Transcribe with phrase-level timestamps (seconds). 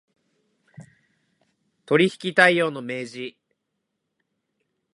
[1.85, 3.35] 取引態様の明示